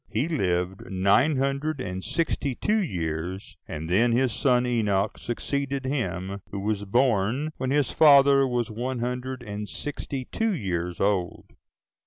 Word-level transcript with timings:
He 0.09 0.27
lived 0.27 0.89
nine 0.89 1.35
hundred 1.37 1.79
and 1.79 2.03
sixty 2.03 2.55
two 2.55 2.81
years; 2.81 3.55
and 3.67 3.87
then 3.87 4.13
his 4.13 4.33
son 4.33 4.65
Enoch 4.65 5.19
succeeded 5.19 5.85
him, 5.85 6.41
who 6.49 6.59
was 6.59 6.85
born 6.85 7.51
when 7.57 7.69
his 7.69 7.91
father 7.91 8.47
was 8.47 8.71
one 8.71 8.97
hundred 8.97 9.43
and 9.43 9.69
sixty 9.69 10.25
two 10.25 10.55
years 10.55 10.99
old. 10.99 11.51